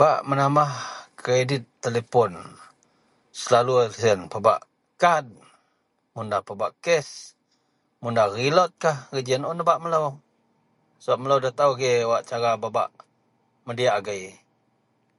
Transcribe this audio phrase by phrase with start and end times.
[0.00, 0.70] bak menambah
[1.20, 2.32] kredit telepon,
[3.42, 4.60] selalu siyen pebak
[5.02, 5.26] kad
[6.14, 7.12] mun da pebak cash
[8.02, 8.96] mun da reloadkah
[9.26, 10.06] ji ien un nebak melou
[11.02, 12.90] sebab melou da tau agei wak cara bebak
[13.66, 14.24] mediyak agei